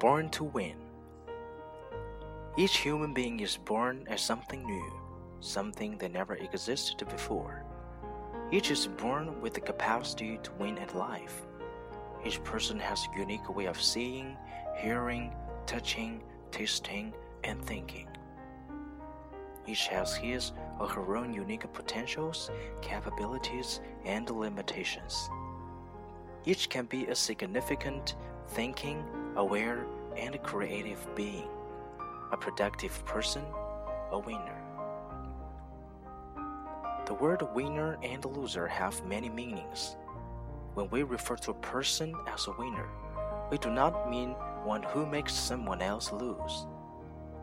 [0.00, 0.76] Born to win.
[2.56, 4.92] Each human being is born as something new,
[5.40, 7.66] something that never existed before.
[8.50, 11.42] Each is born with the capacity to win at life.
[12.24, 14.38] Each person has a unique way of seeing,
[14.78, 15.34] hearing,
[15.66, 17.12] touching, tasting,
[17.44, 18.08] and thinking.
[19.66, 25.28] Each has his or her own unique potentials, capabilities, and limitations.
[26.46, 28.16] Each can be a significant,
[28.50, 29.04] thinking,
[29.36, 29.86] aware,
[30.16, 31.48] and creative being,
[32.32, 33.42] a productive person,
[34.10, 34.56] a winner.
[37.06, 39.96] The word winner and loser have many meanings.
[40.74, 42.88] When we refer to a person as a winner,
[43.50, 44.30] we do not mean
[44.64, 46.66] one who makes someone else lose.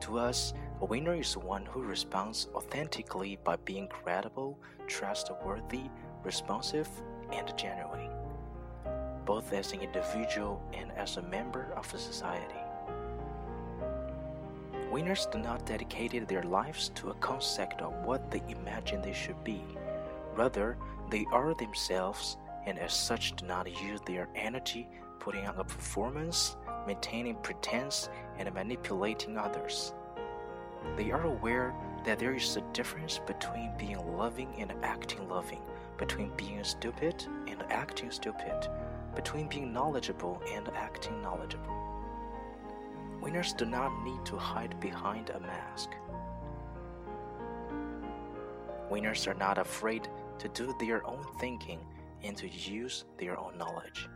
[0.00, 5.84] To us, a winner is one who responds authentically by being credible, trustworthy,
[6.22, 6.88] responsive,
[7.32, 8.10] and genuine,
[9.26, 12.54] both as an individual and as a member of a society.
[14.90, 19.42] Winners do not dedicate their lives to a concept of what they imagine they should
[19.44, 19.60] be.
[20.34, 20.78] Rather,
[21.10, 26.56] they are themselves and as such do not use their energy putting on a performance,
[26.86, 29.92] maintaining pretense, and manipulating others.
[30.96, 31.74] They are aware
[32.04, 35.62] that there is a difference between being loving and acting loving,
[35.98, 38.68] between being stupid and acting stupid,
[39.16, 41.74] between being knowledgeable and acting knowledgeable.
[43.20, 45.90] Winners do not need to hide behind a mask.
[48.88, 51.80] Winners are not afraid to do their own thinking
[52.22, 54.08] and to use their own knowledge.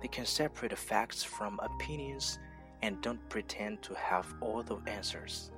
[0.00, 2.38] They can separate facts from opinions
[2.82, 5.50] and don't pretend to have all the answers.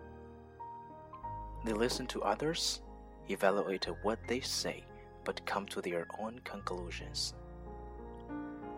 [1.65, 2.81] They listen to others,
[3.29, 4.85] evaluate what they say,
[5.25, 7.35] but come to their own conclusions.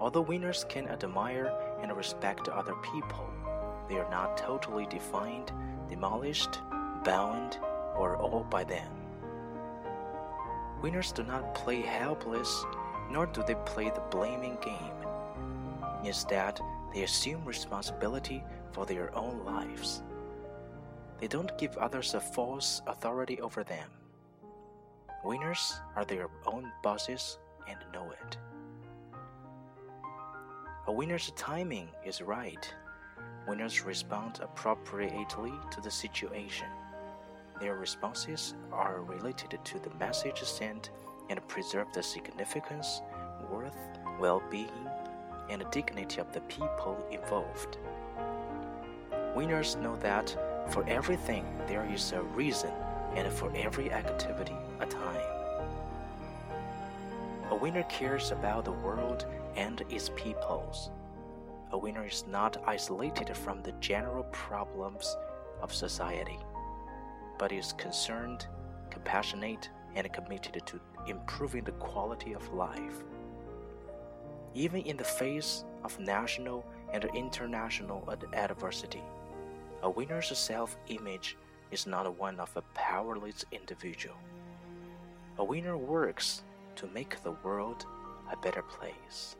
[0.00, 3.28] Although winners can admire and respect other people,
[3.88, 5.52] they are not totally defined,
[5.88, 6.60] demolished,
[7.04, 7.58] bound,
[7.96, 8.90] or all by them.
[10.82, 12.64] Winners do not play helpless,
[13.10, 14.94] nor do they play the blaming game.
[16.04, 16.60] Instead,
[16.92, 20.02] they assume responsibility for their own lives.
[21.20, 23.88] They don't give others a false authority over them.
[25.24, 28.36] Winners are their own bosses and know it.
[30.86, 32.74] A winner's timing is right.
[33.48, 36.66] Winners respond appropriately to the situation.
[37.58, 40.90] Their responses are related to the message sent
[41.30, 43.00] and preserve the significance,
[43.50, 43.78] worth,
[44.20, 44.90] well being,
[45.48, 47.78] and dignity of the people involved.
[49.34, 50.36] Winners know that
[50.68, 52.72] for everything, there is a reason,
[53.14, 54.56] and for every activity.
[57.54, 60.90] A winner cares about the world and its peoples.
[61.70, 65.16] A winner is not isolated from the general problems
[65.62, 66.40] of society,
[67.38, 68.48] but is concerned,
[68.90, 73.04] compassionate, and committed to improving the quality of life.
[74.54, 79.04] Even in the face of national and international adversity,
[79.84, 81.36] a winner's self image
[81.70, 84.16] is not one of a powerless individual.
[85.38, 86.42] A winner works
[86.76, 87.86] to make the world
[88.32, 89.36] a better place.